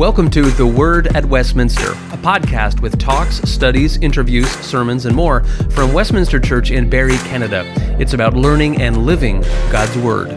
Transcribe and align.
Welcome 0.00 0.30
to 0.30 0.44
The 0.44 0.66
Word 0.66 1.14
at 1.14 1.26
Westminster, 1.26 1.90
a 1.90 2.16
podcast 2.16 2.80
with 2.80 2.98
talks, 2.98 3.34
studies, 3.42 3.98
interviews, 3.98 4.48
sermons, 4.48 5.04
and 5.04 5.14
more 5.14 5.44
from 5.72 5.92
Westminster 5.92 6.40
Church 6.40 6.70
in 6.70 6.88
Barrie, 6.88 7.18
Canada. 7.18 7.66
It's 8.00 8.14
about 8.14 8.32
learning 8.32 8.80
and 8.80 9.04
living 9.04 9.42
God's 9.70 9.98
Word. 9.98 10.30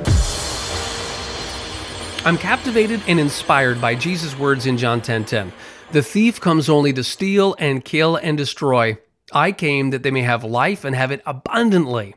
I'm 2.26 2.38
captivated 2.38 3.04
and 3.07 3.21
inspired 3.21 3.79
by 3.79 3.96
Jesus' 3.96 4.38
words 4.38 4.66
in 4.66 4.77
John 4.77 4.99
10:10. 4.99 5.05
10, 5.05 5.23
10. 5.23 5.54
The 5.93 6.04
thief 6.04 6.41
comes 6.41 6.68
only 6.68 6.91
to 6.91 7.02
steal 7.02 7.55
and 7.57 7.86
kill 7.86 8.18
and 8.18 8.38
destroy. 8.38 8.98
I 9.32 9.54
came 9.54 9.91
that 9.91 10.04
they 10.04 10.11
may 10.11 10.23
have 10.23 10.43
life 10.43 10.84
and 10.84 10.93
have 10.93 11.09
it 11.09 11.21
abundantly. 11.25 12.16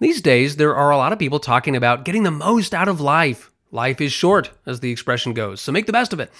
These 0.00 0.22
days, 0.22 0.56
there 0.56 0.74
are 0.74 0.90
a 0.90 0.96
lot 0.96 1.12
of 1.12 1.18
people 1.18 1.38
talking 1.38 1.76
about 1.76 2.06
getting 2.06 2.22
the 2.22 2.30
most 2.30 2.72
out 2.72 2.88
of 2.88 2.98
life. 2.98 3.51
Life 3.74 4.02
is 4.02 4.12
short, 4.12 4.50
as 4.66 4.80
the 4.80 4.90
expression 4.90 5.32
goes, 5.32 5.62
so 5.62 5.72
make 5.72 5.86
the 5.86 5.92
best 5.92 6.12
of 6.12 6.20
it. 6.20 6.30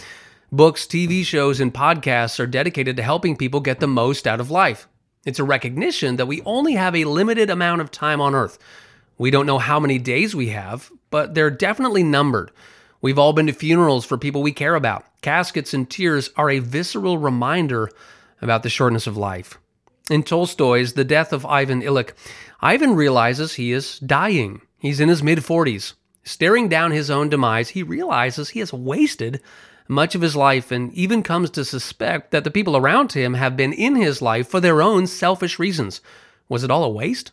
Books, 0.53 0.85
TV 0.85 1.25
shows, 1.25 1.61
and 1.61 1.73
podcasts 1.73 2.39
are 2.39 2.47
dedicated 2.47 2.95
to 2.99 3.03
helping 3.03 3.39
people 3.39 3.61
get 3.61 3.81
the 3.81 3.87
most 3.87 4.27
out 4.27 4.39
of 4.39 4.51
life. 4.51 4.87
It's 5.25 5.39
a 5.39 5.45
recognition 5.45 6.17
that 6.17 6.27
we 6.27 6.43
only 6.43 6.75
have 6.75 6.95
a 6.95 7.07
limited 7.07 7.49
amount 7.49 7.81
of 7.81 7.91
time 7.91 8.21
on 8.21 8.35
earth. 8.35 8.59
We 9.17 9.31
don't 9.31 9.47
know 9.47 9.59
how 9.59 9.81
many 9.81 9.99
days 9.99 10.37
we 10.37 10.49
have, 10.49 10.91
but 11.09 11.35
they're 11.35 11.51
definitely 11.51 12.03
numbered. 12.03 12.51
We've 13.01 13.19
all 13.19 13.33
been 13.33 13.47
to 13.47 13.55
funerals 13.55 14.05
for 14.05 14.19
people 14.19 14.43
we 14.43 14.53
care 14.53 14.75
about. 14.75 15.07
Caskets 15.23 15.73
and 15.73 15.89
tears 15.89 16.29
are 16.37 16.51
a 16.51 16.59
visceral 16.59 17.17
reminder 17.17 17.89
about 18.43 18.63
the 18.63 18.69
shortness 18.69 19.07
of 19.07 19.17
life. 19.17 19.59
In 20.11 20.23
Tolstoy's 20.23 20.93
The 20.93 21.05
Death 21.05 21.33
of 21.33 21.47
Ivan 21.47 21.81
Ilyich, 21.81 22.13
Ivan 22.61 22.95
realizes 22.95 23.55
he 23.55 23.73
is 23.73 23.99
dying. 24.01 24.61
He's 24.79 25.01
in 25.01 25.09
his 25.09 25.23
mid 25.23 25.39
40s. 25.39 25.95
Staring 26.25 26.69
down 26.69 26.93
his 26.93 27.11
own 27.11 27.29
demise, 27.29 27.71
he 27.71 27.83
realizes 27.83 28.51
he 28.51 28.61
has 28.61 28.73
wasted 28.73 29.41
much 29.89 30.15
of 30.15 30.23
his 30.23 30.37
life 30.37 30.71
and 30.71 30.93
even 30.95 31.23
comes 31.23 31.51
to 31.51 31.65
suspect 31.65 32.31
that 32.31 32.45
the 32.45 32.51
people 32.51 32.77
around 32.77 33.13
him 33.13 33.35
have 33.35 33.57
been 33.57 33.73
in 33.73 33.97
his 33.97 34.23
life 34.23 34.49
for 34.49 34.61
their 34.61 34.81
own 34.81 35.07
selfish 35.07 35.59
reasons. 35.59 36.01
Was 36.49 36.65
it 36.65 36.71
all 36.71 36.85
a 36.85 36.89
waste? 36.89 37.33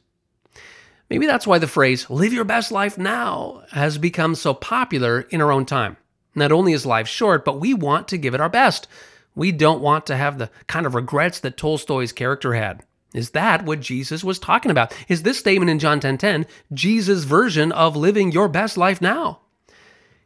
Maybe 1.10 1.26
that's 1.26 1.48
why 1.48 1.58
the 1.58 1.68
phrase, 1.68 2.10
live 2.10 2.34
your 2.34 2.44
best 2.44 2.72
life 2.72 2.98
now, 2.98 3.64
has 3.72 3.98
become 3.98 4.36
so 4.36 4.54
popular 4.54 5.22
in 5.22 5.42
our 5.42 5.52
own 5.52 5.66
time. 5.66 5.98
Not 6.36 6.52
only 6.52 6.74
is 6.74 6.86
life 6.86 7.08
short, 7.08 7.44
but 7.44 7.60
we 7.60 7.74
want 7.74 8.08
to 8.10 8.18
give 8.18 8.34
it 8.34 8.42
our 8.42 8.50
best. 8.50 8.88
We 9.36 9.52
don't 9.52 9.82
want 9.82 10.06
to 10.08 10.18
have 10.18 10.38
the 10.38 10.50
kind 10.68 10.86
of 10.86 10.96
regrets 10.96 11.40
that 11.40 11.58
Tolstoy's 11.58 12.12
character 12.12 12.54
had. 12.54 12.84
Is 13.14 13.32
that 13.32 13.66
what 13.66 13.80
Jesus 13.80 14.24
was 14.24 14.40
talking 14.40 14.72
about? 14.72 14.94
Is 15.08 15.24
this 15.24 15.40
statement 15.40 15.72
in 15.72 15.80
John 15.80 16.00
10:10 16.00 16.02
10, 16.02 16.18
10, 16.18 16.46
Jesus' 16.74 17.24
version 17.24 17.72
of 17.72 17.96
living 17.96 18.32
your 18.32 18.48
best 18.48 18.78
life 18.78 19.02
now? 19.02 19.40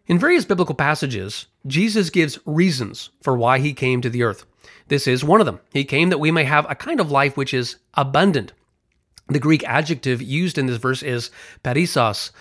In 0.06 0.20
various 0.20 0.44
biblical 0.44 0.76
passages, 0.76 1.46
Jesus 1.66 2.10
gives 2.10 2.40
reasons 2.46 3.10
for 3.22 3.38
why 3.38 3.60
he 3.60 3.74
came 3.74 4.02
to 4.02 4.10
the 4.10 4.24
earth. 4.24 4.46
This 4.90 5.08
is 5.08 5.24
one 5.24 5.40
of 5.40 5.46
them. 5.46 5.62
He 5.72 5.86
came 5.86 6.10
that 6.10 6.20
we 6.20 6.30
may 6.30 6.44
have 6.44 6.70
a 6.70 6.76
kind 6.76 7.00
of 7.00 7.10
life 7.10 7.38
which 7.38 7.54
is 7.54 7.78
abundant. 7.94 8.52
The 9.28 9.40
Greek 9.40 9.64
adjective 9.64 10.22
used 10.22 10.58
in 10.58 10.66
this 10.66 10.78
verse 10.78 11.02
is 11.02 11.32
perissos. 11.64 12.32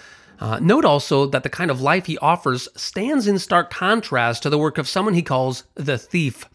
Uh, 0.40 0.58
note 0.58 0.84
also 0.84 1.26
that 1.26 1.44
the 1.44 1.48
kind 1.48 1.70
of 1.70 1.80
life 1.80 2.06
he 2.06 2.18
offers 2.18 2.68
stands 2.74 3.28
in 3.28 3.38
stark 3.38 3.70
contrast 3.70 4.42
to 4.42 4.50
the 4.50 4.58
work 4.58 4.76
of 4.76 4.88
someone 4.88 5.14
he 5.14 5.22
calls 5.22 5.62
the 5.76 5.96
thief. 5.96 6.48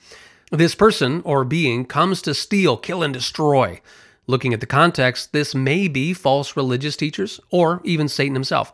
This 0.52 0.76
person 0.76 1.22
or 1.26 1.44
being 1.44 1.84
comes 1.84 2.22
to 2.22 2.34
steal, 2.34 2.78
kill, 2.78 3.04
and 3.04 3.14
destroy. 3.14 3.82
Looking 4.28 4.54
at 4.54 4.62
the 4.62 4.66
context, 4.66 5.34
this 5.34 5.54
may 5.54 5.90
be 5.90 6.14
false 6.14 6.56
religious 6.56 6.96
teachers 6.96 7.42
or 7.50 7.82
even 7.84 8.08
Satan 8.08 8.34
himself. 8.34 8.72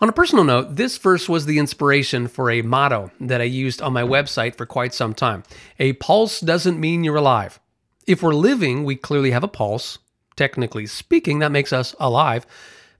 On 0.00 0.08
a 0.08 0.12
personal 0.12 0.44
note, 0.44 0.76
this 0.76 0.96
verse 0.96 1.28
was 1.28 1.44
the 1.44 1.58
inspiration 1.58 2.28
for 2.28 2.50
a 2.50 2.62
motto 2.62 3.10
that 3.20 3.42
I 3.42 3.44
used 3.44 3.82
on 3.82 3.92
my 3.92 4.02
website 4.02 4.56
for 4.56 4.64
quite 4.64 4.94
some 4.94 5.12
time. 5.12 5.42
A 5.78 5.94
pulse 5.94 6.40
doesn't 6.40 6.80
mean 6.80 7.04
you're 7.04 7.16
alive. 7.16 7.60
If 8.06 8.22
we're 8.22 8.34
living, 8.34 8.84
we 8.84 8.96
clearly 8.96 9.32
have 9.32 9.44
a 9.44 9.48
pulse. 9.48 9.98
Technically 10.34 10.86
speaking, 10.86 11.40
that 11.40 11.52
makes 11.52 11.72
us 11.72 11.94
alive. 11.98 12.46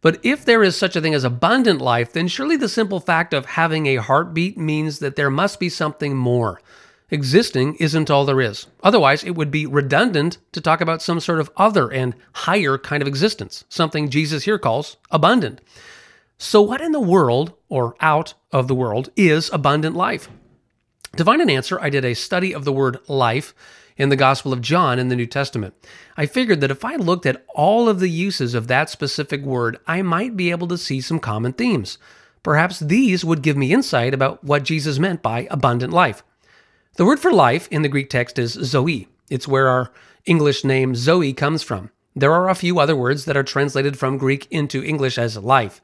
But 0.03 0.19
if 0.23 0.45
there 0.45 0.63
is 0.63 0.77
such 0.77 0.97
a 0.97 1.01
thing 1.01 1.15
as 1.15 1.25
abundant 1.25 1.81
life, 1.81 2.13
then 2.13 2.29
surely 2.29 2.57
the 2.57 2.69
simple 2.69 3.01
fact 3.01 3.33
of 3.35 3.45
having 3.47 3.87
a 3.87 3.97
heartbeat 3.97 4.57
means 4.59 4.99
that 4.99 5.17
there 5.17 5.31
must 5.31 5.61
be 5.61 5.69
something 5.69 6.17
more. 6.17 6.61
Existing 7.11 7.77
isn't 7.77 8.11
all 8.11 8.25
there 8.25 8.41
is. 8.41 8.67
Otherwise, 8.83 9.23
it 9.23 9.37
would 9.37 9.51
be 9.51 9.65
redundant 9.65 10.39
to 10.51 10.61
talk 10.61 10.81
about 10.81 11.01
some 11.01 11.21
sort 11.21 11.39
of 11.39 11.51
other 11.57 11.89
and 11.89 12.15
higher 12.33 12.79
kind 12.79 13.01
of 13.01 13.07
existence, 13.07 13.65
something 13.69 14.09
Jesus 14.09 14.45
here 14.45 14.59
calls 14.59 14.97
abundant. 15.11 15.61
So, 16.37 16.61
what 16.61 16.81
in 16.81 16.93
the 16.93 17.01
world, 17.01 17.53
or 17.69 17.95
out 18.01 18.35
of 18.51 18.67
the 18.67 18.75
world, 18.75 19.11
is 19.17 19.51
abundant 19.53 19.95
life? 19.95 20.29
To 21.17 21.25
find 21.25 21.41
an 21.41 21.49
answer, 21.49 21.81
I 21.81 21.91
did 21.91 22.05
a 22.05 22.15
study 22.15 22.53
of 22.53 22.65
the 22.65 22.73
word 22.73 22.99
life 23.09 23.55
in 23.97 24.09
the 24.09 24.17
Gospel 24.17 24.53
of 24.53 24.61
John 24.61 24.99
in 24.99 25.09
the 25.09 25.17
New 25.17 25.27
Testament. 25.27 25.75
I 26.17 26.27
figured 26.27 26.61
that 26.61 26.71
if 26.71 26.85
I 26.85 26.97
looked 26.97 27.25
at 27.25 27.45
all 27.55 27.89
of 27.89 28.01
the 28.01 28.11
uses 28.11 28.53
of 28.53 28.67
that 28.67 28.91
specific 28.91 29.43
word, 29.43 29.79
I 29.87 30.03
might 30.03 30.37
be 30.37 30.51
able 30.51 30.69
to 30.69 30.77
see 30.77 31.01
some 31.01 31.21
common 31.21 31.53
themes. 31.53 31.99
Perhaps 32.43 32.81
these 32.81 33.25
would 33.25 33.43
give 33.43 33.57
me 33.57 33.73
insight 33.73 34.13
about 34.13 34.45
what 34.45 34.65
Jesus 34.65 34.99
meant 34.99 35.23
by 35.23 35.49
abundant 35.51 35.93
life. 35.93 36.23
The 36.97 37.05
word 37.05 37.21
for 37.21 37.31
life 37.31 37.69
in 37.71 37.83
the 37.83 37.91
Greek 37.91 38.09
text 38.09 38.39
is 38.39 38.53
zoe. 38.53 39.07
It's 39.29 39.47
where 39.47 39.69
our 39.69 39.93
English 40.25 40.65
name 40.65 40.95
Zoe 40.95 41.35
comes 41.35 41.63
from. 41.63 41.91
There 42.15 42.33
are 42.33 42.49
a 42.49 42.55
few 42.55 42.79
other 42.79 42.97
words 42.97 43.27
that 43.27 43.37
are 43.37 43.43
translated 43.43 43.99
from 43.99 44.17
Greek 44.17 44.47
into 44.51 44.83
English 44.83 45.19
as 45.19 45.37
life, 45.37 45.83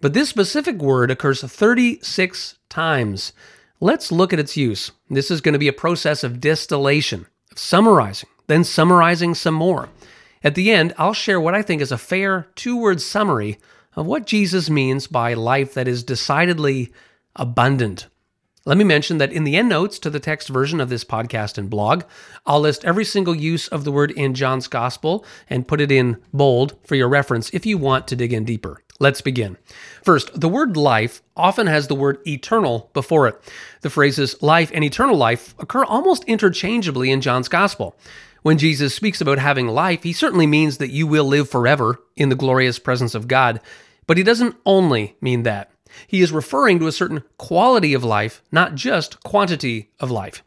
but 0.00 0.14
this 0.14 0.28
specific 0.28 0.76
word 0.76 1.10
occurs 1.10 1.42
36 1.42 2.58
times. 2.68 3.32
Let's 3.80 4.12
look 4.12 4.32
at 4.32 4.38
its 4.38 4.56
use. 4.56 4.92
This 5.10 5.32
is 5.32 5.40
going 5.40 5.54
to 5.54 5.58
be 5.58 5.66
a 5.66 5.72
process 5.72 6.22
of 6.22 6.38
distillation, 6.38 7.26
of 7.50 7.58
summarizing, 7.58 8.28
then 8.46 8.62
summarizing 8.62 9.34
some 9.34 9.54
more. 9.54 9.88
At 10.44 10.54
the 10.54 10.70
end, 10.70 10.94
I'll 10.96 11.12
share 11.12 11.40
what 11.40 11.56
I 11.56 11.62
think 11.62 11.82
is 11.82 11.90
a 11.90 11.98
fair 11.98 12.46
two 12.54 12.76
word 12.76 13.00
summary 13.00 13.58
of 13.96 14.06
what 14.06 14.26
Jesus 14.26 14.70
means 14.70 15.08
by 15.08 15.34
life 15.34 15.74
that 15.74 15.88
is 15.88 16.04
decidedly 16.04 16.92
abundant. 17.34 18.06
Let 18.64 18.78
me 18.78 18.84
mention 18.84 19.18
that 19.18 19.32
in 19.32 19.42
the 19.42 19.56
endnotes 19.56 19.98
to 19.98 20.10
the 20.10 20.20
text 20.20 20.48
version 20.48 20.80
of 20.80 20.88
this 20.88 21.04
podcast 21.04 21.58
and 21.58 21.68
blog, 21.68 22.04
I'll 22.46 22.60
list 22.60 22.84
every 22.84 23.04
single 23.04 23.34
use 23.34 23.66
of 23.66 23.82
the 23.82 23.90
word 23.90 24.12
in 24.12 24.34
John's 24.34 24.68
Gospel 24.68 25.24
and 25.50 25.66
put 25.66 25.80
it 25.80 25.90
in 25.90 26.22
bold 26.32 26.76
for 26.86 26.94
your 26.94 27.08
reference 27.08 27.50
if 27.50 27.66
you 27.66 27.76
want 27.76 28.06
to 28.08 28.16
dig 28.16 28.32
in 28.32 28.44
deeper. 28.44 28.80
Let's 29.00 29.20
begin. 29.20 29.56
First, 30.04 30.40
the 30.40 30.48
word 30.48 30.76
life 30.76 31.22
often 31.36 31.66
has 31.66 31.88
the 31.88 31.96
word 31.96 32.18
eternal 32.24 32.88
before 32.92 33.26
it. 33.26 33.52
The 33.80 33.90
phrases 33.90 34.40
life 34.40 34.70
and 34.72 34.84
eternal 34.84 35.16
life 35.16 35.56
occur 35.58 35.82
almost 35.82 36.22
interchangeably 36.24 37.10
in 37.10 37.20
John's 37.20 37.48
Gospel. 37.48 37.96
When 38.42 38.58
Jesus 38.58 38.94
speaks 38.94 39.20
about 39.20 39.40
having 39.40 39.66
life, 39.66 40.04
he 40.04 40.12
certainly 40.12 40.46
means 40.46 40.78
that 40.78 40.90
you 40.92 41.08
will 41.08 41.24
live 41.24 41.50
forever 41.50 42.00
in 42.16 42.28
the 42.28 42.36
glorious 42.36 42.78
presence 42.78 43.16
of 43.16 43.26
God, 43.26 43.60
but 44.06 44.18
he 44.18 44.22
doesn't 44.22 44.54
only 44.64 45.16
mean 45.20 45.42
that. 45.42 45.72
He 46.06 46.20
is 46.20 46.32
referring 46.32 46.78
to 46.78 46.86
a 46.86 46.92
certain 46.92 47.22
quality 47.38 47.94
of 47.94 48.04
life, 48.04 48.42
not 48.50 48.74
just 48.74 49.22
quantity 49.22 49.90
of 50.00 50.10
life. 50.10 50.42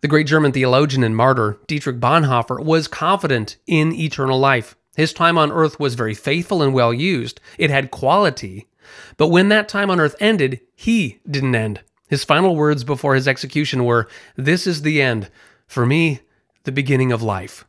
The 0.00 0.08
great 0.08 0.26
German 0.26 0.52
theologian 0.52 1.02
and 1.02 1.16
martyr 1.16 1.58
Dietrich 1.66 1.98
Bonhoeffer 1.98 2.62
was 2.62 2.86
confident 2.88 3.56
in 3.66 3.92
eternal 3.92 4.38
life. 4.38 4.76
His 4.96 5.12
time 5.12 5.36
on 5.36 5.52
earth 5.52 5.80
was 5.80 5.94
very 5.94 6.14
faithful 6.14 6.62
and 6.62 6.72
well 6.72 6.92
used. 6.92 7.40
It 7.58 7.70
had 7.70 7.90
quality. 7.90 8.68
But 9.16 9.28
when 9.28 9.48
that 9.48 9.68
time 9.68 9.90
on 9.90 10.00
earth 10.00 10.16
ended, 10.20 10.60
he 10.74 11.18
didn't 11.28 11.54
end. 11.54 11.80
His 12.08 12.24
final 12.24 12.54
words 12.54 12.84
before 12.84 13.14
his 13.14 13.26
execution 13.26 13.84
were, 13.84 14.08
This 14.36 14.66
is 14.66 14.82
the 14.82 15.02
end. 15.02 15.28
For 15.66 15.84
me, 15.84 16.20
the 16.64 16.72
beginning 16.72 17.12
of 17.12 17.22
life. 17.22 17.64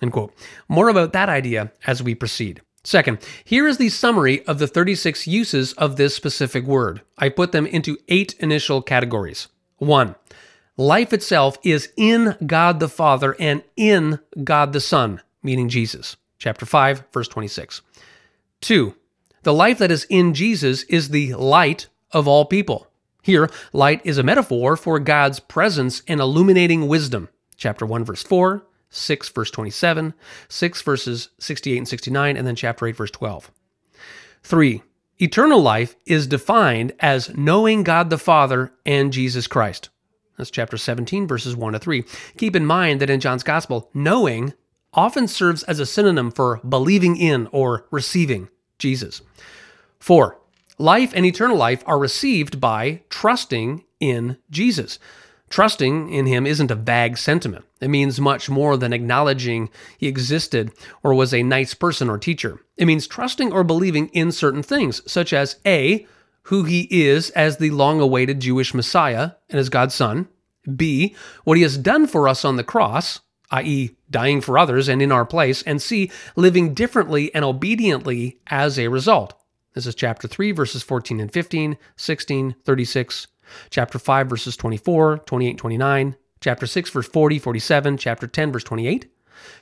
End 0.00 0.12
quote. 0.12 0.34
More 0.68 0.88
about 0.88 1.12
that 1.12 1.28
idea 1.28 1.72
as 1.86 2.02
we 2.02 2.14
proceed. 2.14 2.62
Second, 2.84 3.18
here 3.44 3.66
is 3.66 3.78
the 3.78 3.88
summary 3.88 4.46
of 4.46 4.58
the 4.58 4.66
36 4.66 5.26
uses 5.26 5.72
of 5.72 5.96
this 5.96 6.14
specific 6.14 6.64
word. 6.64 7.00
I 7.16 7.30
put 7.30 7.52
them 7.52 7.66
into 7.66 7.96
eight 8.08 8.34
initial 8.40 8.82
categories. 8.82 9.48
One, 9.78 10.16
life 10.76 11.14
itself 11.14 11.56
is 11.62 11.88
in 11.96 12.36
God 12.46 12.80
the 12.80 12.88
Father 12.88 13.34
and 13.40 13.62
in 13.74 14.20
God 14.44 14.74
the 14.74 14.80
Son, 14.80 15.22
meaning 15.42 15.70
Jesus. 15.70 16.16
Chapter 16.38 16.66
5, 16.66 17.04
verse 17.10 17.28
26. 17.28 17.80
Two, 18.60 18.94
the 19.44 19.54
life 19.54 19.78
that 19.78 19.90
is 19.90 20.06
in 20.10 20.34
Jesus 20.34 20.82
is 20.84 21.08
the 21.08 21.32
light 21.34 21.88
of 22.12 22.28
all 22.28 22.44
people. 22.44 22.88
Here, 23.22 23.48
light 23.72 24.02
is 24.04 24.18
a 24.18 24.22
metaphor 24.22 24.76
for 24.76 24.98
God's 24.98 25.40
presence 25.40 26.02
and 26.06 26.20
illuminating 26.20 26.86
wisdom. 26.86 27.30
Chapter 27.56 27.86
1, 27.86 28.04
verse 28.04 28.22
4, 28.22 28.66
6, 28.94 29.28
verse 29.30 29.50
27, 29.50 30.14
6, 30.48 30.82
verses 30.82 31.28
68 31.38 31.78
and 31.78 31.88
69, 31.88 32.36
and 32.36 32.46
then 32.46 32.56
chapter 32.56 32.86
8, 32.86 32.96
verse 32.96 33.10
12. 33.10 33.50
3. 34.42 34.82
Eternal 35.20 35.60
life 35.60 35.96
is 36.06 36.26
defined 36.26 36.92
as 37.00 37.34
knowing 37.36 37.82
God 37.82 38.10
the 38.10 38.18
Father 38.18 38.72
and 38.84 39.12
Jesus 39.12 39.46
Christ. 39.46 39.90
That's 40.36 40.50
chapter 40.50 40.76
17, 40.76 41.26
verses 41.26 41.54
1 41.54 41.72
to 41.74 41.78
3. 41.78 42.04
Keep 42.36 42.56
in 42.56 42.66
mind 42.66 43.00
that 43.00 43.10
in 43.10 43.20
John's 43.20 43.44
Gospel, 43.44 43.90
knowing 43.94 44.52
often 44.92 45.28
serves 45.28 45.62
as 45.64 45.80
a 45.80 45.86
synonym 45.86 46.30
for 46.30 46.60
believing 46.68 47.16
in 47.16 47.48
or 47.52 47.86
receiving 47.90 48.48
Jesus. 48.78 49.22
4. 50.00 50.38
Life 50.78 51.12
and 51.14 51.24
eternal 51.24 51.56
life 51.56 51.82
are 51.86 51.98
received 51.98 52.60
by 52.60 53.02
trusting 53.08 53.84
in 54.00 54.36
Jesus. 54.50 54.98
Trusting 55.54 56.12
in 56.12 56.26
him 56.26 56.48
isn't 56.48 56.72
a 56.72 56.74
vague 56.74 57.16
sentiment. 57.16 57.64
It 57.80 57.86
means 57.86 58.20
much 58.20 58.50
more 58.50 58.76
than 58.76 58.92
acknowledging 58.92 59.70
he 59.96 60.08
existed 60.08 60.72
or 61.04 61.14
was 61.14 61.32
a 61.32 61.44
nice 61.44 61.74
person 61.74 62.10
or 62.10 62.18
teacher. 62.18 62.58
It 62.76 62.86
means 62.86 63.06
trusting 63.06 63.52
or 63.52 63.62
believing 63.62 64.08
in 64.08 64.32
certain 64.32 64.64
things, 64.64 65.00
such 65.06 65.32
as 65.32 65.60
A, 65.64 66.08
who 66.42 66.64
he 66.64 66.88
is 66.90 67.30
as 67.30 67.58
the 67.58 67.70
long 67.70 68.00
awaited 68.00 68.40
Jewish 68.40 68.74
Messiah 68.74 69.30
and 69.48 69.60
as 69.60 69.68
God's 69.68 69.94
Son, 69.94 70.26
B, 70.74 71.14
what 71.44 71.56
he 71.56 71.62
has 71.62 71.78
done 71.78 72.08
for 72.08 72.26
us 72.26 72.44
on 72.44 72.56
the 72.56 72.64
cross, 72.64 73.20
i.e., 73.52 73.94
dying 74.10 74.40
for 74.40 74.58
others 74.58 74.88
and 74.88 75.00
in 75.00 75.12
our 75.12 75.24
place, 75.24 75.62
and 75.62 75.80
C, 75.80 76.10
living 76.34 76.74
differently 76.74 77.32
and 77.32 77.44
obediently 77.44 78.40
as 78.48 78.76
a 78.76 78.88
result. 78.88 79.34
This 79.74 79.86
is 79.86 79.94
chapter 79.94 80.26
3, 80.26 80.50
verses 80.50 80.82
14 80.82 81.20
and 81.20 81.32
15, 81.32 81.78
16, 81.94 82.56
36, 82.64 83.28
chapter 83.70 83.98
5, 83.98 84.28
verses 84.28 84.56
24, 84.56 85.18
28, 85.18 85.58
29, 85.58 86.16
chapter 86.40 86.66
6, 86.66 86.90
verse 86.90 87.08
40, 87.08 87.38
47, 87.38 87.98
chapter 87.98 88.26
10, 88.26 88.52
verse 88.52 88.64
28, 88.64 89.06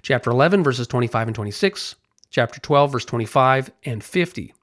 chapter 0.03 0.31
11, 0.31 0.65
verses 0.65 0.87
25 0.87 1.29
and 1.29 1.35
26, 1.35 1.95
chapter 2.31 2.61
12, 2.61 2.93
verse 2.93 3.05
25 3.05 3.71
and 3.85 4.03
50. 4.03 4.55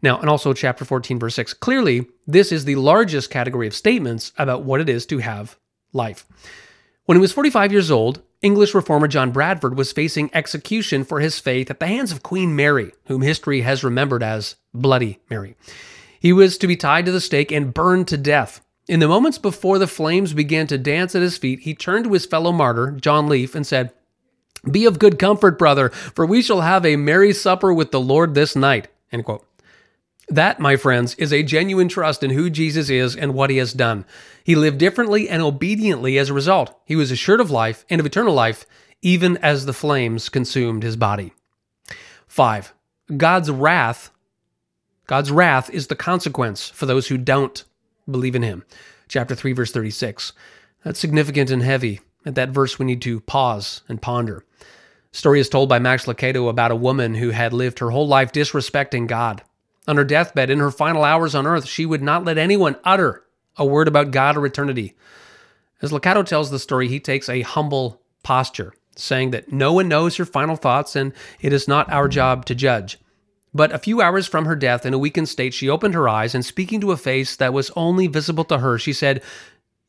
Now, 0.00 0.20
and 0.20 0.30
also 0.30 0.52
chapter 0.52 0.84
14, 0.84 1.18
verse 1.18 1.34
6. 1.34 1.54
Clearly, 1.54 2.06
this 2.26 2.52
is 2.52 2.64
the 2.64 2.76
largest 2.76 3.30
category 3.30 3.66
of 3.66 3.74
statements 3.74 4.32
about 4.38 4.62
what 4.62 4.80
it 4.80 4.88
is 4.88 5.06
to 5.06 5.18
have 5.18 5.56
life. 5.92 6.26
When 7.06 7.16
he 7.16 7.20
was 7.20 7.32
45 7.32 7.72
years 7.72 7.90
old, 7.90 8.22
English 8.40 8.74
reformer 8.74 9.08
John 9.08 9.32
Bradford 9.32 9.76
was 9.76 9.90
facing 9.90 10.30
execution 10.32 11.02
for 11.04 11.18
his 11.18 11.40
faith 11.40 11.70
at 11.70 11.80
the 11.80 11.86
hands 11.88 12.12
of 12.12 12.22
Queen 12.22 12.54
Mary, 12.54 12.92
whom 13.06 13.22
history 13.22 13.62
has 13.62 13.82
remembered 13.82 14.22
as 14.22 14.54
Bloody 14.72 15.18
Mary. 15.28 15.56
He 16.20 16.32
was 16.32 16.58
to 16.58 16.66
be 16.66 16.76
tied 16.76 17.06
to 17.06 17.12
the 17.12 17.20
stake 17.20 17.52
and 17.52 17.74
burned 17.74 18.08
to 18.08 18.16
death. 18.16 18.60
In 18.88 19.00
the 19.00 19.08
moments 19.08 19.38
before 19.38 19.78
the 19.78 19.86
flames 19.86 20.32
began 20.32 20.66
to 20.68 20.78
dance 20.78 21.14
at 21.14 21.22
his 21.22 21.36
feet, 21.36 21.60
he 21.60 21.74
turned 21.74 22.04
to 22.04 22.12
his 22.12 22.26
fellow 22.26 22.52
martyr, 22.52 22.92
John 22.92 23.28
Leaf, 23.28 23.54
and 23.54 23.66
said, 23.66 23.92
Be 24.70 24.86
of 24.86 24.98
good 24.98 25.18
comfort, 25.18 25.58
brother, 25.58 25.90
for 25.90 26.24
we 26.24 26.42
shall 26.42 26.62
have 26.62 26.86
a 26.86 26.96
merry 26.96 27.32
supper 27.32 27.72
with 27.72 27.90
the 27.90 28.00
Lord 28.00 28.34
this 28.34 28.56
night. 28.56 28.88
That, 30.30 30.60
my 30.60 30.76
friends, 30.76 31.14
is 31.14 31.32
a 31.32 31.42
genuine 31.42 31.88
trust 31.88 32.22
in 32.22 32.30
who 32.30 32.50
Jesus 32.50 32.90
is 32.90 33.16
and 33.16 33.34
what 33.34 33.50
he 33.50 33.56
has 33.58 33.72
done. 33.72 34.04
He 34.44 34.54
lived 34.54 34.78
differently 34.78 35.28
and 35.28 35.42
obediently 35.42 36.18
as 36.18 36.30
a 36.30 36.34
result. 36.34 36.78
He 36.84 36.96
was 36.96 37.10
assured 37.10 37.40
of 37.40 37.50
life 37.50 37.84
and 37.88 38.00
of 38.00 38.06
eternal 38.06 38.34
life, 38.34 38.66
even 39.00 39.36
as 39.38 39.64
the 39.64 39.72
flames 39.72 40.28
consumed 40.28 40.82
his 40.82 40.96
body. 40.96 41.32
5. 42.26 42.74
God's 43.16 43.50
wrath. 43.50 44.10
God's 45.08 45.32
wrath 45.32 45.70
is 45.70 45.86
the 45.86 45.96
consequence 45.96 46.68
for 46.68 46.84
those 46.84 47.08
who 47.08 47.16
don't 47.16 47.64
believe 48.08 48.36
in 48.36 48.42
him. 48.42 48.64
Chapter 49.08 49.34
3, 49.34 49.52
verse 49.52 49.72
36. 49.72 50.34
That's 50.84 51.00
significant 51.00 51.50
and 51.50 51.62
heavy. 51.62 52.00
At 52.26 52.34
that 52.34 52.50
verse, 52.50 52.78
we 52.78 52.84
need 52.84 53.00
to 53.02 53.20
pause 53.20 53.80
and 53.88 54.02
ponder. 54.02 54.44
Story 55.10 55.40
is 55.40 55.48
told 55.48 55.70
by 55.70 55.78
Max 55.78 56.04
Lucado 56.04 56.50
about 56.50 56.70
a 56.70 56.76
woman 56.76 57.14
who 57.14 57.30
had 57.30 57.54
lived 57.54 57.78
her 57.78 57.90
whole 57.90 58.06
life 58.06 58.32
disrespecting 58.32 59.06
God. 59.06 59.42
On 59.86 59.96
her 59.96 60.04
deathbed, 60.04 60.50
in 60.50 60.58
her 60.58 60.70
final 60.70 61.02
hours 61.02 61.34
on 61.34 61.46
earth, 61.46 61.66
she 61.66 61.86
would 61.86 62.02
not 62.02 62.26
let 62.26 62.36
anyone 62.36 62.76
utter 62.84 63.24
a 63.56 63.64
word 63.64 63.88
about 63.88 64.10
God 64.10 64.36
or 64.36 64.44
eternity. 64.44 64.94
As 65.80 65.90
Lucado 65.90 66.24
tells 66.24 66.50
the 66.50 66.58
story, 66.58 66.86
he 66.86 67.00
takes 67.00 67.30
a 67.30 67.40
humble 67.40 68.02
posture, 68.22 68.74
saying 68.94 69.30
that 69.30 69.50
no 69.50 69.72
one 69.72 69.88
knows 69.88 70.16
her 70.16 70.26
final 70.26 70.56
thoughts 70.56 70.94
and 70.94 71.14
it 71.40 71.54
is 71.54 71.66
not 71.66 71.90
our 71.90 72.08
job 72.08 72.44
to 72.44 72.54
judge. 72.54 72.98
But 73.54 73.72
a 73.72 73.78
few 73.78 74.00
hours 74.00 74.26
from 74.26 74.44
her 74.44 74.56
death, 74.56 74.84
in 74.84 74.94
a 74.94 74.98
weakened 74.98 75.28
state, 75.28 75.54
she 75.54 75.68
opened 75.68 75.94
her 75.94 76.08
eyes 76.08 76.34
and 76.34 76.44
speaking 76.44 76.80
to 76.80 76.92
a 76.92 76.96
face 76.96 77.36
that 77.36 77.52
was 77.52 77.70
only 77.76 78.06
visible 78.06 78.44
to 78.44 78.58
her, 78.58 78.78
she 78.78 78.92
said, 78.92 79.22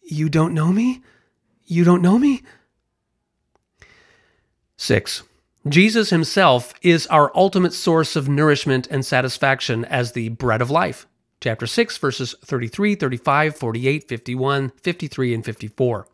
You 0.02 0.30
don't 0.30 0.54
know 0.54 0.72
me? 0.72 1.02
You 1.66 1.84
don't 1.84 2.02
know 2.02 2.18
me? 2.18 2.44
6. 4.78 5.24
Jesus 5.68 6.10
himself 6.10 6.74
is 6.82 7.06
our 7.08 7.32
ultimate 7.36 7.74
source 7.74 8.16
of 8.16 8.30
nourishment 8.30 8.88
and 8.90 9.06
satisfaction 9.06 9.84
as 9.86 10.14
the 10.14 10.30
bread 10.30 10.62
of 10.62 10.72
life. 10.72 11.06
Chapter 11.42 11.68
6, 11.68 11.98
verses 11.98 12.36
33, 12.46 12.96
35, 12.96 13.56
48, 13.56 14.08
51, 14.08 14.70
53, 14.70 15.34
and 15.34 15.46
54. 15.46 16.08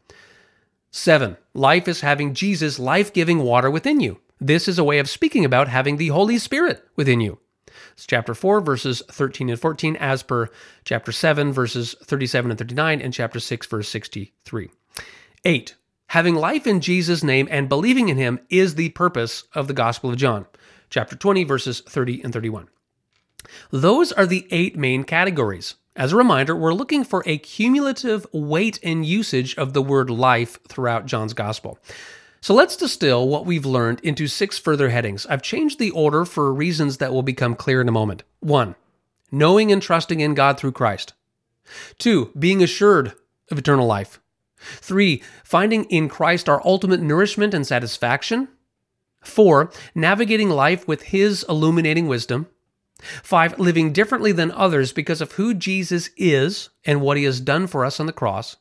7. 0.92 1.38
Life 1.54 1.88
is 1.88 2.02
having 2.02 2.34
Jesus' 2.34 2.80
life 2.80 3.14
giving 3.14 3.40
water 3.40 3.70
within 3.70 4.00
you. 4.00 4.20
This 4.40 4.68
is 4.68 4.78
a 4.78 4.84
way 4.84 5.00
of 5.00 5.10
speaking 5.10 5.46
about 5.46 5.70
having 5.70 5.98
the 5.98 6.10
Holy 6.10 6.38
Spirit 6.38 6.84
within 6.96 7.22
you. 7.22 7.40
It's 7.94 8.06
chapter 8.06 8.34
4, 8.34 8.62
verses 8.62 9.02
13 9.10 9.50
and 9.50 9.60
14, 9.60 9.96
as 9.96 10.24
per 10.24 10.50
chapter 10.84 11.12
7, 11.12 11.54
verses 11.54 11.96
37 12.04 12.52
and 12.52 12.58
39, 12.58 13.02
and 13.02 13.14
chapter 13.14 13.40
6, 13.40 13.68
verse 13.68 13.88
63. 13.88 14.70
8. 15.46 15.76
Having 16.08 16.36
life 16.36 16.68
in 16.68 16.82
Jesus' 16.82 17.24
name 17.24 17.48
and 17.50 17.70
believing 17.70 18.10
in 18.10 18.18
him 18.18 18.40
is 18.50 18.76
the 18.76 18.90
purpose 18.90 19.46
of 19.54 19.68
the 19.68 19.74
Gospel 19.74 20.10
of 20.10 20.18
John, 20.18 20.46
chapter 20.90 21.16
20, 21.16 21.44
verses 21.46 21.82
30 21.82 22.22
and 22.24 22.34
31. 22.34 22.68
Those 23.72 24.12
are 24.12 24.26
the 24.26 24.48
eight 24.52 24.78
main 24.78 25.04
categories. 25.04 25.76
As 25.96 26.12
a 26.12 26.18
reminder, 26.18 26.56
we're 26.56 26.74
looking 26.74 27.06
for 27.06 27.24
a 27.26 27.38
cumulative 27.38 28.28
weight 28.34 28.80
and 28.84 29.06
usage 29.06 29.56
of 29.56 29.74
the 29.74 29.82
word 29.82 30.10
life 30.10 30.60
throughout 30.68 31.06
John's 31.06 31.34
Gospel. 31.34 31.80
So 32.46 32.54
let's 32.54 32.76
distill 32.76 33.28
what 33.28 33.48
we've 33.48 33.66
learned 33.66 34.02
into 34.02 34.28
six 34.28 34.60
further 34.60 34.90
headings. 34.90 35.26
I've 35.26 35.42
changed 35.42 35.80
the 35.80 35.90
order 35.90 36.26
for 36.26 36.54
reasons 36.54 36.98
that 36.98 37.12
will 37.12 37.24
become 37.24 37.56
clear 37.56 37.82
in 37.82 37.90
a 37.90 37.92
moment. 37.92 38.22
One, 38.40 38.76
knowing 39.32 39.72
and 39.72 39.82
trusting 39.82 40.20
in 40.20 40.36
God 40.36 40.60
through 40.60 40.74
Christ. 40.74 41.14
Two, 41.98 42.30
being 42.38 42.62
assured 42.62 43.14
of 43.50 43.58
eternal 43.58 43.88
life. 43.88 44.22
Three, 44.60 45.24
finding 45.44 45.86
in 45.86 46.08
Christ 46.08 46.48
our 46.48 46.62
ultimate 46.64 47.02
nourishment 47.02 47.56
and 47.56 47.66
satisfaction. 47.66 48.48
Four, 49.24 49.72
navigating 49.96 50.52
life 50.52 50.88
with 50.88 51.02
His 51.02 51.44
illuminating 51.50 52.06
wisdom. 52.06 52.46
Five, 53.24 53.58
living 53.58 53.92
differently 53.92 54.32
than 54.32 54.52
others 54.52 54.94
because 54.94 55.20
of 55.20 55.32
who 55.32 55.56
Jesus 55.56 56.12
is 56.16 56.70
and 56.86 57.02
what 57.02 57.18
He 57.18 57.24
has 57.24 57.42
done 57.42 57.66
for 57.66 57.84
us 57.84 58.00
on 58.00 58.06
the 58.06 58.14
cross. 58.14 58.58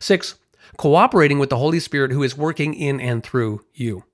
Six, 0.00 0.34
cooperating 0.76 1.38
with 1.38 1.50
the 1.50 1.58
Holy 1.58 1.80
Spirit 1.80 2.12
who 2.12 2.22
is 2.22 2.36
working 2.36 2.74
in 2.74 3.00
and 3.00 3.22
through 3.22 3.64
you. 3.74 4.04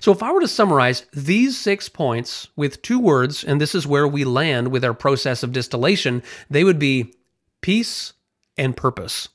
So, 0.00 0.10
if 0.10 0.22
I 0.22 0.32
were 0.32 0.40
to 0.40 0.48
summarize 0.48 1.06
these 1.12 1.56
six 1.56 1.88
points 1.88 2.48
with 2.56 2.82
two 2.82 2.98
words, 2.98 3.44
and 3.44 3.60
this 3.60 3.76
is 3.76 3.86
where 3.86 4.08
we 4.08 4.24
land 4.24 4.68
with 4.68 4.84
our 4.84 4.94
process 4.94 5.44
of 5.44 5.52
distillation, 5.52 6.22
they 6.50 6.64
would 6.64 6.80
be 6.80 7.14
peace 7.60 8.12
and 8.56 8.76
purpose 8.76 9.28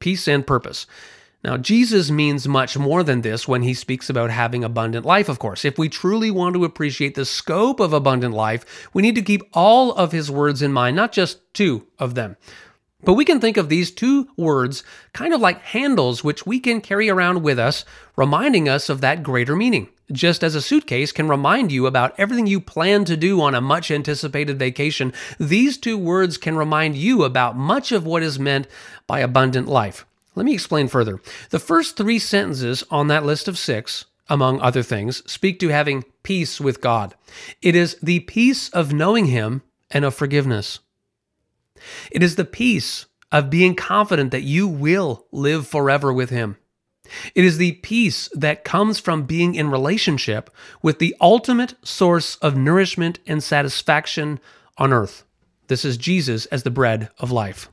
peace 0.00 0.26
and 0.26 0.46
purpose. 0.46 0.86
Now, 1.44 1.56
Jesus 1.56 2.10
means 2.10 2.48
much 2.48 2.76
more 2.76 3.02
than 3.02 3.22
this 3.22 3.48
when 3.48 3.62
he 3.62 3.72
speaks 3.72 4.10
about 4.10 4.30
having 4.30 4.64
abundant 4.64 5.06
life, 5.06 5.28
of 5.28 5.38
course. 5.38 5.64
If 5.64 5.78
we 5.78 5.88
truly 5.88 6.30
want 6.30 6.54
to 6.54 6.64
appreciate 6.64 7.14
the 7.14 7.24
scope 7.24 7.80
of 7.80 7.94
abundant 7.94 8.34
life, 8.34 8.90
we 8.92 9.00
need 9.00 9.14
to 9.14 9.22
keep 9.22 9.42
all 9.54 9.92
of 9.92 10.12
his 10.12 10.30
words 10.30 10.60
in 10.60 10.72
mind, 10.72 10.96
not 10.96 11.12
just 11.12 11.38
two 11.54 11.86
of 11.98 12.14
them. 12.14 12.36
But 13.02 13.14
we 13.14 13.24
can 13.24 13.40
think 13.40 13.56
of 13.56 13.68
these 13.68 13.90
two 13.90 14.28
words 14.36 14.84
kind 15.12 15.32
of 15.32 15.40
like 15.40 15.60
handles 15.62 16.22
which 16.22 16.46
we 16.46 16.60
can 16.60 16.80
carry 16.80 17.08
around 17.08 17.42
with 17.42 17.58
us, 17.58 17.84
reminding 18.16 18.68
us 18.68 18.88
of 18.88 19.00
that 19.00 19.22
greater 19.22 19.56
meaning. 19.56 19.88
Just 20.12 20.42
as 20.42 20.54
a 20.54 20.62
suitcase 20.62 21.12
can 21.12 21.28
remind 21.28 21.70
you 21.70 21.86
about 21.86 22.18
everything 22.18 22.46
you 22.46 22.60
plan 22.60 23.04
to 23.04 23.16
do 23.16 23.40
on 23.40 23.54
a 23.54 23.60
much 23.60 23.90
anticipated 23.90 24.58
vacation, 24.58 25.12
these 25.38 25.78
two 25.78 25.96
words 25.96 26.36
can 26.36 26.56
remind 26.56 26.96
you 26.96 27.22
about 27.22 27.56
much 27.56 27.92
of 27.92 28.04
what 28.04 28.22
is 28.22 28.38
meant 28.38 28.66
by 29.06 29.20
abundant 29.20 29.68
life. 29.68 30.04
Let 30.34 30.46
me 30.46 30.52
explain 30.54 30.88
further. 30.88 31.20
The 31.50 31.58
first 31.58 31.96
three 31.96 32.18
sentences 32.18 32.84
on 32.90 33.08
that 33.08 33.24
list 33.24 33.48
of 33.48 33.58
six, 33.58 34.06
among 34.28 34.60
other 34.60 34.82
things, 34.82 35.28
speak 35.30 35.58
to 35.60 35.68
having 35.68 36.04
peace 36.22 36.60
with 36.60 36.80
God. 36.80 37.14
It 37.62 37.74
is 37.74 37.96
the 38.02 38.20
peace 38.20 38.68
of 38.70 38.92
knowing 38.92 39.26
Him 39.26 39.62
and 39.90 40.04
of 40.04 40.14
forgiveness. 40.14 40.80
It 42.10 42.22
is 42.22 42.36
the 42.36 42.44
peace 42.44 43.06
of 43.32 43.50
being 43.50 43.74
confident 43.74 44.30
that 44.30 44.42
you 44.42 44.66
will 44.66 45.26
live 45.32 45.66
forever 45.66 46.12
with 46.12 46.30
Him. 46.30 46.56
It 47.34 47.44
is 47.44 47.58
the 47.58 47.72
peace 47.72 48.28
that 48.34 48.64
comes 48.64 49.00
from 49.00 49.24
being 49.24 49.54
in 49.54 49.70
relationship 49.70 50.50
with 50.82 50.98
the 50.98 51.16
ultimate 51.20 51.74
source 51.84 52.36
of 52.36 52.56
nourishment 52.56 53.18
and 53.26 53.42
satisfaction 53.42 54.38
on 54.78 54.92
earth. 54.92 55.24
This 55.66 55.84
is 55.84 55.96
Jesus 55.96 56.46
as 56.46 56.62
the 56.62 56.70
bread 56.70 57.10
of 57.18 57.30
life. 57.30 57.68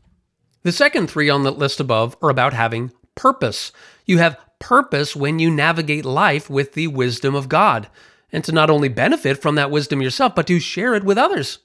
The 0.64 0.72
second 0.72 1.10
three 1.10 1.30
on 1.30 1.44
the 1.44 1.52
list 1.52 1.80
above 1.80 2.18
are 2.22 2.30
about 2.30 2.54
having 2.54 2.92
purpose. 3.16 3.72
You 4.06 4.18
have 4.18 4.40
purpose 4.60 5.16
when 5.16 5.40
you 5.40 5.52
navigate 5.52 6.06
life 6.06 6.50
with 6.50 6.74
the 6.74 6.88
wisdom 6.88 7.36
of 7.36 7.50
God, 7.50 7.88
and 8.32 8.44
to 8.44 8.52
not 8.52 8.70
only 8.70 8.90
benefit 8.90 9.42
from 9.42 9.56
that 9.56 9.72
wisdom 9.72 10.02
yourself, 10.02 10.36
but 10.36 10.48
to 10.48 10.60
share 10.60 10.96
it 10.96 11.04
with 11.04 11.18
others. 11.18 11.60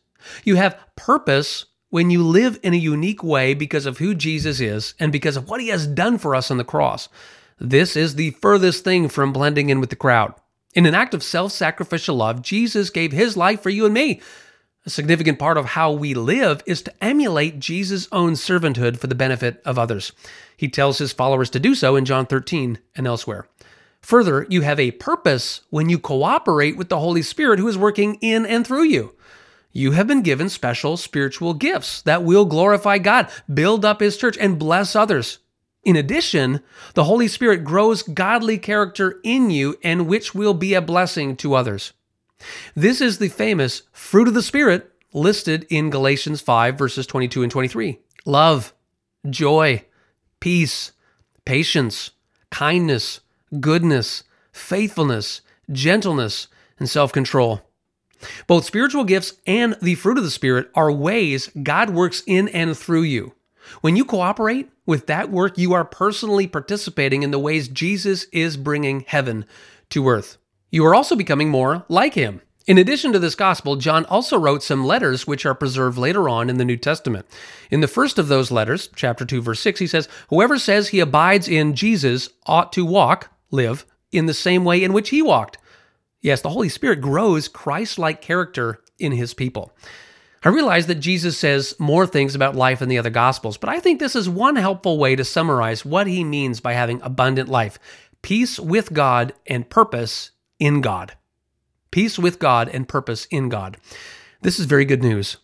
You 0.44 0.56
have 0.56 0.78
purpose 0.94 1.66
when 1.92 2.08
you 2.08 2.26
live 2.26 2.58
in 2.62 2.72
a 2.72 2.78
unique 2.78 3.22
way 3.22 3.52
because 3.52 3.84
of 3.84 3.98
who 3.98 4.14
Jesus 4.14 4.60
is 4.60 4.94
and 4.98 5.12
because 5.12 5.36
of 5.36 5.50
what 5.50 5.60
he 5.60 5.68
has 5.68 5.86
done 5.86 6.16
for 6.16 6.34
us 6.34 6.50
on 6.50 6.56
the 6.56 6.64
cross. 6.64 7.10
This 7.60 7.96
is 7.96 8.14
the 8.14 8.30
furthest 8.30 8.82
thing 8.82 9.10
from 9.10 9.30
blending 9.30 9.68
in 9.68 9.78
with 9.78 9.90
the 9.90 9.96
crowd. 9.96 10.34
In 10.74 10.86
an 10.86 10.94
act 10.94 11.12
of 11.12 11.22
self 11.22 11.52
sacrificial 11.52 12.16
love, 12.16 12.40
Jesus 12.40 12.88
gave 12.88 13.12
his 13.12 13.36
life 13.36 13.60
for 13.60 13.68
you 13.68 13.84
and 13.84 13.92
me. 13.92 14.22
A 14.86 14.90
significant 14.90 15.38
part 15.38 15.58
of 15.58 15.66
how 15.66 15.92
we 15.92 16.14
live 16.14 16.62
is 16.64 16.80
to 16.80 17.04
emulate 17.04 17.60
Jesus' 17.60 18.08
own 18.10 18.32
servanthood 18.32 18.96
for 18.96 19.06
the 19.06 19.14
benefit 19.14 19.60
of 19.66 19.78
others. 19.78 20.12
He 20.56 20.68
tells 20.68 20.96
his 20.96 21.12
followers 21.12 21.50
to 21.50 21.60
do 21.60 21.74
so 21.74 21.94
in 21.96 22.06
John 22.06 22.24
13 22.24 22.78
and 22.96 23.06
elsewhere. 23.06 23.46
Further, 24.00 24.46
you 24.48 24.62
have 24.62 24.80
a 24.80 24.92
purpose 24.92 25.60
when 25.68 25.90
you 25.90 25.98
cooperate 25.98 26.78
with 26.78 26.88
the 26.88 27.00
Holy 27.00 27.20
Spirit 27.20 27.58
who 27.58 27.68
is 27.68 27.76
working 27.76 28.14
in 28.22 28.46
and 28.46 28.66
through 28.66 28.84
you. 28.84 29.12
You 29.72 29.92
have 29.92 30.06
been 30.06 30.22
given 30.22 30.48
special 30.48 30.96
spiritual 30.96 31.54
gifts 31.54 32.02
that 32.02 32.22
will 32.22 32.44
glorify 32.44 32.98
God, 32.98 33.28
build 33.52 33.84
up 33.84 34.00
His 34.00 34.16
church, 34.16 34.36
and 34.38 34.58
bless 34.58 34.94
others. 34.94 35.38
In 35.82 35.96
addition, 35.96 36.60
the 36.94 37.04
Holy 37.04 37.26
Spirit 37.26 37.64
grows 37.64 38.02
godly 38.02 38.58
character 38.58 39.20
in 39.24 39.50
you 39.50 39.76
and 39.82 40.06
which 40.06 40.34
will 40.34 40.54
be 40.54 40.74
a 40.74 40.82
blessing 40.82 41.36
to 41.36 41.54
others. 41.54 41.92
This 42.74 43.00
is 43.00 43.18
the 43.18 43.28
famous 43.28 43.82
fruit 43.92 44.28
of 44.28 44.34
the 44.34 44.42
Spirit 44.42 44.92
listed 45.12 45.66
in 45.70 45.90
Galatians 45.90 46.40
5, 46.40 46.78
verses 46.78 47.06
22 47.06 47.42
and 47.42 47.50
23 47.50 47.98
love, 48.24 48.72
joy, 49.28 49.84
peace, 50.38 50.92
patience, 51.44 52.12
kindness, 52.50 53.20
goodness, 53.60 54.22
faithfulness, 54.52 55.40
gentleness, 55.70 56.48
and 56.78 56.88
self 56.88 57.12
control. 57.12 57.62
Both 58.46 58.64
spiritual 58.64 59.04
gifts 59.04 59.34
and 59.46 59.76
the 59.82 59.94
fruit 59.96 60.18
of 60.18 60.24
the 60.24 60.30
Spirit 60.30 60.70
are 60.74 60.90
ways 60.92 61.50
God 61.62 61.90
works 61.90 62.22
in 62.26 62.48
and 62.48 62.76
through 62.76 63.02
you. 63.02 63.34
When 63.80 63.96
you 63.96 64.04
cooperate 64.04 64.70
with 64.86 65.06
that 65.06 65.30
work, 65.30 65.56
you 65.56 65.72
are 65.72 65.84
personally 65.84 66.46
participating 66.46 67.22
in 67.22 67.30
the 67.30 67.38
ways 67.38 67.68
Jesus 67.68 68.24
is 68.32 68.56
bringing 68.56 69.00
heaven 69.06 69.44
to 69.90 70.08
earth. 70.08 70.38
You 70.70 70.84
are 70.86 70.94
also 70.94 71.16
becoming 71.16 71.48
more 71.48 71.84
like 71.88 72.14
him. 72.14 72.40
In 72.66 72.78
addition 72.78 73.12
to 73.12 73.18
this 73.18 73.34
gospel, 73.34 73.74
John 73.74 74.04
also 74.04 74.38
wrote 74.38 74.62
some 74.62 74.84
letters 74.84 75.26
which 75.26 75.44
are 75.44 75.54
preserved 75.54 75.98
later 75.98 76.28
on 76.28 76.48
in 76.48 76.58
the 76.58 76.64
New 76.64 76.76
Testament. 76.76 77.26
In 77.70 77.80
the 77.80 77.88
first 77.88 78.18
of 78.18 78.28
those 78.28 78.52
letters, 78.52 78.88
chapter 78.94 79.24
2, 79.24 79.42
verse 79.42 79.60
6, 79.60 79.80
he 79.80 79.86
says, 79.86 80.08
Whoever 80.28 80.58
says 80.58 80.88
he 80.88 81.00
abides 81.00 81.48
in 81.48 81.74
Jesus 81.74 82.30
ought 82.46 82.72
to 82.74 82.84
walk, 82.84 83.30
live, 83.50 83.84
in 84.12 84.26
the 84.26 84.34
same 84.34 84.64
way 84.64 84.82
in 84.82 84.92
which 84.92 85.08
he 85.08 85.22
walked. 85.22 85.58
Yes, 86.22 86.40
the 86.40 86.50
Holy 86.50 86.68
Spirit 86.68 87.00
grows 87.00 87.48
Christ 87.48 87.98
like 87.98 88.22
character 88.22 88.80
in 88.98 89.12
his 89.12 89.34
people. 89.34 89.72
I 90.44 90.48
realize 90.48 90.86
that 90.86 90.96
Jesus 90.96 91.36
says 91.36 91.74
more 91.78 92.06
things 92.06 92.34
about 92.34 92.56
life 92.56 92.80
in 92.80 92.88
the 92.88 92.98
other 92.98 93.10
Gospels, 93.10 93.56
but 93.56 93.68
I 93.68 93.80
think 93.80 93.98
this 93.98 94.16
is 94.16 94.28
one 94.28 94.56
helpful 94.56 94.98
way 94.98 95.14
to 95.16 95.24
summarize 95.24 95.84
what 95.84 96.06
he 96.06 96.24
means 96.24 96.60
by 96.60 96.72
having 96.72 97.02
abundant 97.02 97.48
life 97.48 97.78
peace 98.22 98.58
with 98.58 98.92
God 98.92 99.32
and 99.48 99.68
purpose 99.68 100.30
in 100.60 100.80
God. 100.80 101.16
Peace 101.90 102.18
with 102.18 102.38
God 102.38 102.68
and 102.68 102.88
purpose 102.88 103.26
in 103.30 103.48
God. 103.48 103.76
This 104.42 104.60
is 104.60 104.66
very 104.66 104.84
good 104.84 105.02
news. 105.02 105.38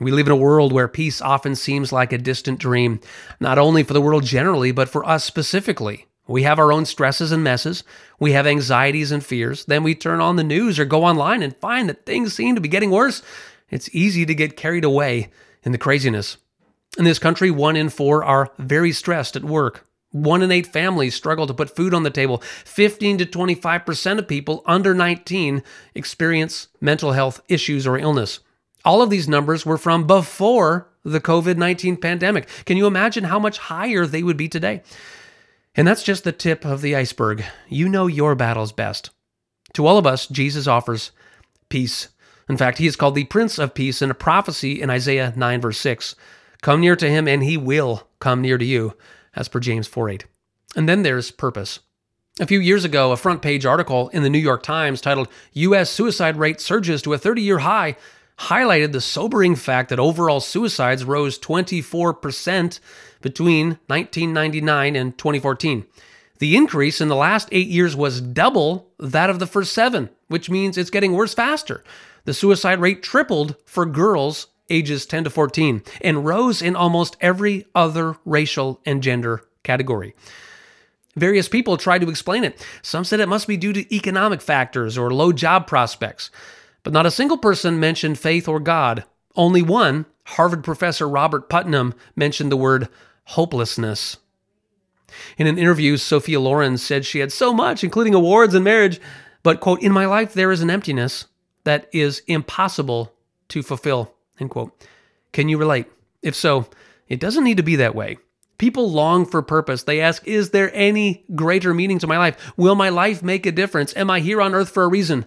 We 0.00 0.10
live 0.10 0.26
in 0.26 0.32
a 0.32 0.36
world 0.36 0.72
where 0.72 0.88
peace 0.88 1.20
often 1.20 1.54
seems 1.54 1.92
like 1.92 2.12
a 2.12 2.18
distant 2.18 2.58
dream, 2.58 3.00
not 3.38 3.58
only 3.58 3.84
for 3.84 3.92
the 3.92 4.00
world 4.00 4.24
generally, 4.24 4.72
but 4.72 4.88
for 4.88 5.04
us 5.04 5.24
specifically. 5.24 6.06
We 6.26 6.44
have 6.44 6.58
our 6.58 6.72
own 6.72 6.86
stresses 6.86 7.32
and 7.32 7.44
messes. 7.44 7.84
We 8.18 8.32
have 8.32 8.46
anxieties 8.46 9.12
and 9.12 9.24
fears. 9.24 9.64
Then 9.66 9.82
we 9.82 9.94
turn 9.94 10.20
on 10.20 10.36
the 10.36 10.44
news 10.44 10.78
or 10.78 10.84
go 10.84 11.04
online 11.04 11.42
and 11.42 11.56
find 11.56 11.88
that 11.88 12.06
things 12.06 12.34
seem 12.34 12.54
to 12.54 12.60
be 12.60 12.68
getting 12.68 12.90
worse. 12.90 13.22
It's 13.70 13.94
easy 13.94 14.24
to 14.24 14.34
get 14.34 14.56
carried 14.56 14.84
away 14.84 15.28
in 15.62 15.72
the 15.72 15.78
craziness. 15.78 16.38
In 16.96 17.04
this 17.04 17.18
country, 17.18 17.50
one 17.50 17.76
in 17.76 17.88
four 17.88 18.24
are 18.24 18.52
very 18.58 18.92
stressed 18.92 19.36
at 19.36 19.44
work. 19.44 19.86
One 20.12 20.42
in 20.42 20.52
eight 20.52 20.68
families 20.68 21.16
struggle 21.16 21.46
to 21.48 21.54
put 21.54 21.74
food 21.74 21.92
on 21.92 22.04
the 22.04 22.10
table. 22.10 22.38
15 22.64 23.18
to 23.18 23.26
25% 23.26 24.18
of 24.18 24.28
people 24.28 24.62
under 24.64 24.94
19 24.94 25.62
experience 25.94 26.68
mental 26.80 27.12
health 27.12 27.40
issues 27.48 27.84
or 27.86 27.98
illness. 27.98 28.38
All 28.84 29.02
of 29.02 29.10
these 29.10 29.28
numbers 29.28 29.66
were 29.66 29.78
from 29.78 30.06
before 30.06 30.88
the 31.04 31.20
COVID 31.20 31.56
19 31.56 31.96
pandemic. 31.96 32.48
Can 32.64 32.76
you 32.76 32.86
imagine 32.86 33.24
how 33.24 33.40
much 33.40 33.58
higher 33.58 34.06
they 34.06 34.22
would 34.22 34.36
be 34.36 34.48
today? 34.48 34.82
And 35.76 35.86
that's 35.86 36.02
just 36.02 36.24
the 36.24 36.32
tip 36.32 36.64
of 36.64 36.82
the 36.82 36.94
iceberg. 36.94 37.44
You 37.68 37.88
know 37.88 38.06
your 38.06 38.34
battles 38.34 38.72
best. 38.72 39.10
To 39.74 39.86
all 39.86 39.98
of 39.98 40.06
us, 40.06 40.26
Jesus 40.26 40.66
offers 40.66 41.10
peace. 41.68 42.08
In 42.48 42.56
fact, 42.56 42.78
he 42.78 42.86
is 42.86 42.96
called 42.96 43.14
the 43.14 43.24
Prince 43.24 43.58
of 43.58 43.74
Peace 43.74 44.02
in 44.02 44.10
a 44.10 44.14
prophecy 44.14 44.80
in 44.80 44.90
Isaiah 44.90 45.32
9, 45.34 45.60
verse 45.60 45.78
6. 45.78 46.14
Come 46.62 46.80
near 46.80 46.94
to 46.96 47.10
him, 47.10 47.26
and 47.26 47.42
he 47.42 47.56
will 47.56 48.06
come 48.20 48.40
near 48.40 48.58
to 48.58 48.64
you 48.64 48.94
as 49.34 49.48
per 49.48 49.60
James 49.60 49.86
4 49.86 50.10
8. 50.10 50.24
And 50.76 50.88
then 50.88 51.02
there's 51.02 51.30
purpose. 51.30 51.80
A 52.40 52.46
few 52.46 52.58
years 52.58 52.84
ago, 52.84 53.12
a 53.12 53.16
front 53.16 53.42
page 53.42 53.64
article 53.64 54.08
in 54.08 54.22
the 54.22 54.30
New 54.30 54.38
York 54.38 54.62
Times 54.62 55.00
titled 55.00 55.28
US 55.52 55.90
Suicide 55.90 56.36
Rate 56.36 56.60
Surges 56.60 57.00
to 57.02 57.12
a 57.12 57.18
30 57.18 57.42
year 57.42 57.58
High 57.58 57.96
highlighted 58.38 58.92
the 58.92 59.00
sobering 59.00 59.56
fact 59.56 59.90
that 59.90 60.00
overall 60.00 60.40
suicides 60.40 61.04
rose 61.04 61.38
24% 61.38 62.80
between 63.20 63.78
1999 63.86 64.96
and 64.96 65.16
2014. 65.16 65.86
The 66.38 66.56
increase 66.56 67.00
in 67.00 67.08
the 67.08 67.16
last 67.16 67.48
eight 67.52 67.68
years 67.68 67.94
was 67.94 68.20
double 68.20 68.90
that 68.98 69.30
of 69.30 69.38
the 69.38 69.46
first 69.46 69.72
seven, 69.72 70.10
which 70.28 70.50
means 70.50 70.76
it's 70.76 70.90
getting 70.90 71.12
worse 71.12 71.32
faster. 71.32 71.84
The 72.24 72.34
suicide 72.34 72.80
rate 72.80 73.02
tripled 73.02 73.56
for 73.64 73.86
girls 73.86 74.48
ages 74.70 75.06
10 75.06 75.24
to 75.24 75.30
14 75.30 75.82
and 76.00 76.24
rose 76.24 76.62
in 76.62 76.74
almost 76.74 77.16
every 77.20 77.66
other 77.74 78.16
racial 78.24 78.80
and 78.84 79.02
gender 79.02 79.44
category. 79.62 80.14
Various 81.16 81.48
people 81.48 81.76
tried 81.76 82.00
to 82.00 82.10
explain 82.10 82.42
it. 82.42 82.66
Some 82.82 83.04
said 83.04 83.20
it 83.20 83.28
must 83.28 83.46
be 83.46 83.56
due 83.56 83.72
to 83.72 83.94
economic 83.94 84.40
factors 84.40 84.98
or 84.98 85.12
low 85.12 85.32
job 85.32 85.66
prospects. 85.66 86.30
But 86.84 86.92
not 86.92 87.06
a 87.06 87.10
single 87.10 87.38
person 87.38 87.80
mentioned 87.80 88.18
faith 88.18 88.46
or 88.46 88.60
God. 88.60 89.04
Only 89.34 89.62
one, 89.62 90.06
Harvard 90.26 90.62
professor 90.62 91.08
Robert 91.08 91.48
Putnam, 91.48 91.94
mentioned 92.14 92.52
the 92.52 92.56
word 92.56 92.88
hopelessness. 93.24 94.18
In 95.36 95.46
an 95.46 95.58
interview, 95.58 95.96
Sophia 95.96 96.38
Loren 96.38 96.78
said 96.78 97.04
she 97.04 97.18
had 97.18 97.32
so 97.32 97.52
much, 97.52 97.82
including 97.82 98.14
awards 98.14 98.54
and 98.54 98.64
marriage, 98.64 99.00
but, 99.42 99.60
quote, 99.60 99.82
in 99.82 99.92
my 99.92 100.06
life 100.06 100.34
there 100.34 100.52
is 100.52 100.60
an 100.62 100.70
emptiness 100.70 101.26
that 101.64 101.88
is 101.92 102.22
impossible 102.26 103.12
to 103.48 103.62
fulfill. 103.62 104.14
End 104.38 104.50
quote. 104.50 104.72
Can 105.32 105.48
you 105.48 105.58
relate? 105.58 105.86
If 106.22 106.34
so, 106.34 106.66
it 107.08 107.20
doesn't 107.20 107.44
need 107.44 107.56
to 107.56 107.62
be 107.62 107.76
that 107.76 107.94
way. 107.94 108.18
People 108.58 108.90
long 108.90 109.26
for 109.26 109.42
purpose. 109.42 109.82
They 109.82 110.00
ask, 110.00 110.26
Is 110.26 110.50
there 110.50 110.70
any 110.74 111.24
greater 111.34 111.74
meaning 111.74 111.98
to 112.00 112.06
my 112.06 112.18
life? 112.18 112.52
Will 112.56 112.74
my 112.74 112.88
life 112.88 113.22
make 113.22 113.46
a 113.46 113.52
difference? 113.52 113.96
Am 113.96 114.10
I 114.10 114.20
here 114.20 114.40
on 114.40 114.54
earth 114.54 114.70
for 114.70 114.84
a 114.84 114.88
reason? 114.88 115.24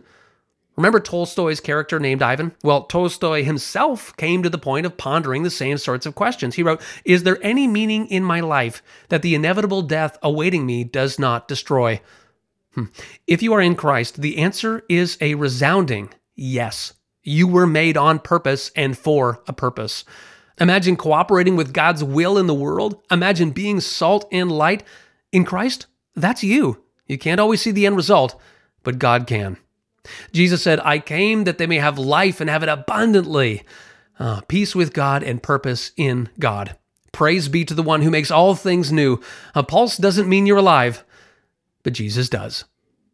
Remember 0.77 0.99
Tolstoy's 0.99 1.59
character 1.59 1.99
named 1.99 2.21
Ivan? 2.21 2.55
Well, 2.63 2.83
Tolstoy 2.83 3.43
himself 3.43 4.15
came 4.15 4.43
to 4.43 4.49
the 4.49 4.59
point 4.59 4.85
of 4.85 4.95
pondering 4.95 5.41
the 5.41 5.49
same 5.49 5.79
sorts 5.79 6.05
of 6.05 6.13
questions. 6.13 6.53
He 6.53 6.61
wrote, 6.63 6.81
Is 7.03 7.23
there 7.23 7.39
any 7.41 7.67
meaning 7.67 8.05
in 8.07 8.23
my 8.23 8.41
life 8.41 8.83
that 9.09 9.23
the 9.23 9.33
inevitable 9.33 9.81
death 9.81 10.19
awaiting 10.21 10.67
me 10.67 10.83
does 10.83 11.17
not 11.17 11.47
destroy? 11.47 11.99
Hmm. 12.75 12.85
If 13.25 13.41
you 13.41 13.53
are 13.53 13.61
in 13.61 13.75
Christ, 13.75 14.21
the 14.21 14.37
answer 14.37 14.83
is 14.87 15.17
a 15.19 15.33
resounding 15.33 16.11
yes. 16.35 16.93
You 17.23 17.47
were 17.47 17.67
made 17.67 17.97
on 17.97 18.19
purpose 18.19 18.71
and 18.75 18.95
for 18.95 19.41
a 19.47 19.53
purpose. 19.53 20.05
Imagine 20.59 20.95
cooperating 20.95 21.55
with 21.55 21.73
God's 21.73 22.03
will 22.03 22.37
in 22.37 22.45
the 22.45 22.53
world. 22.53 23.01
Imagine 23.09 23.49
being 23.49 23.81
salt 23.81 24.27
and 24.31 24.51
light 24.51 24.83
in 25.31 25.43
Christ. 25.43 25.87
That's 26.15 26.43
you. 26.43 26.83
You 27.07 27.17
can't 27.17 27.39
always 27.39 27.61
see 27.61 27.71
the 27.71 27.87
end 27.87 27.95
result, 27.95 28.39
but 28.83 28.99
God 28.99 29.25
can. 29.25 29.57
Jesus 30.31 30.61
said, 30.61 30.79
I 30.83 30.99
came 30.99 31.43
that 31.43 31.57
they 31.57 31.67
may 31.67 31.77
have 31.77 31.97
life 31.97 32.41
and 32.41 32.49
have 32.49 32.63
it 32.63 32.69
abundantly. 32.69 33.63
Uh, 34.19 34.41
peace 34.41 34.75
with 34.75 34.93
God 34.93 35.23
and 35.23 35.43
purpose 35.43 35.91
in 35.95 36.29
God. 36.39 36.75
Praise 37.11 37.47
be 37.47 37.65
to 37.65 37.73
the 37.73 37.83
one 37.83 38.01
who 38.01 38.11
makes 38.11 38.31
all 38.31 38.55
things 38.55 38.91
new. 38.91 39.19
A 39.55 39.63
pulse 39.63 39.97
doesn't 39.97 40.29
mean 40.29 40.45
you're 40.45 40.57
alive, 40.57 41.03
but 41.83 41.93
Jesus 41.93 42.29
does. 42.29 42.65